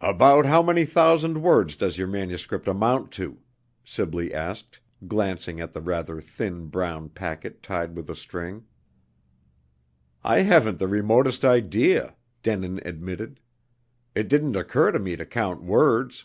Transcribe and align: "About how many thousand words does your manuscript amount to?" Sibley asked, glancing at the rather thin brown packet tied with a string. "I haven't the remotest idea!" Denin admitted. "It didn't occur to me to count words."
"About 0.00 0.46
how 0.46 0.62
many 0.64 0.84
thousand 0.84 1.42
words 1.42 1.76
does 1.76 1.96
your 1.96 2.08
manuscript 2.08 2.66
amount 2.66 3.12
to?" 3.12 3.38
Sibley 3.84 4.34
asked, 4.34 4.80
glancing 5.06 5.60
at 5.60 5.72
the 5.72 5.80
rather 5.80 6.20
thin 6.20 6.66
brown 6.66 7.08
packet 7.08 7.62
tied 7.62 7.94
with 7.94 8.10
a 8.10 8.16
string. 8.16 8.64
"I 10.24 10.40
haven't 10.40 10.80
the 10.80 10.88
remotest 10.88 11.44
idea!" 11.44 12.16
Denin 12.42 12.80
admitted. 12.84 13.38
"It 14.12 14.26
didn't 14.26 14.56
occur 14.56 14.90
to 14.90 14.98
me 14.98 15.14
to 15.14 15.24
count 15.24 15.62
words." 15.62 16.24